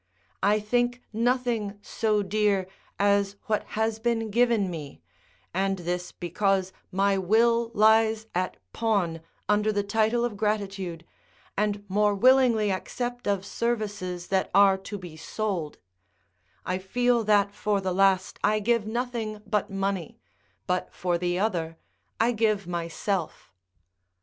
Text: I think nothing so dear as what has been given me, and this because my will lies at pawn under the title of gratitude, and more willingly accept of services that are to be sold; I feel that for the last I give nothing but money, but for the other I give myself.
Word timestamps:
I 0.41 0.59
think 0.59 1.03
nothing 1.13 1.77
so 1.83 2.23
dear 2.23 2.65
as 2.97 3.35
what 3.45 3.63
has 3.77 3.99
been 3.99 4.31
given 4.31 4.67
me, 4.71 4.99
and 5.53 5.77
this 5.77 6.11
because 6.11 6.73
my 6.91 7.19
will 7.19 7.69
lies 7.75 8.25
at 8.33 8.57
pawn 8.73 9.21
under 9.47 9.71
the 9.71 9.83
title 9.83 10.25
of 10.25 10.37
gratitude, 10.37 11.05
and 11.55 11.87
more 11.87 12.15
willingly 12.15 12.71
accept 12.71 13.27
of 13.27 13.45
services 13.45 14.29
that 14.29 14.49
are 14.55 14.75
to 14.79 14.97
be 14.97 15.15
sold; 15.17 15.77
I 16.65 16.79
feel 16.79 17.23
that 17.25 17.53
for 17.53 17.79
the 17.79 17.93
last 17.93 18.39
I 18.43 18.57
give 18.59 18.87
nothing 18.87 19.43
but 19.45 19.69
money, 19.69 20.17
but 20.65 20.91
for 20.91 21.19
the 21.19 21.37
other 21.37 21.77
I 22.19 22.31
give 22.31 22.65
myself. 22.65 23.53